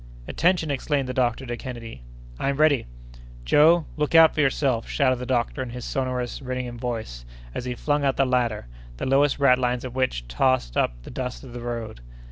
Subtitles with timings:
[0.27, 2.01] "Attention!" exclaimed the doctor to Kennedy.
[2.39, 2.87] "I'm ready!"
[3.45, 7.75] "Joe, look out for yourself!" shouted the doctor in his sonorous, ringing voice, as he
[7.75, 8.65] flung out the ladder,
[8.97, 12.01] the lowest ratlines of which tossed up the dust of the road.